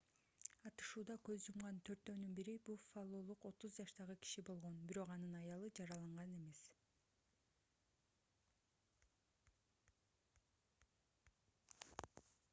[0.67, 6.63] атышууда көз жумган төртөөнүн бири буффалолук 30 жаштагы киши болгон бирок анын аялы жараланган эмес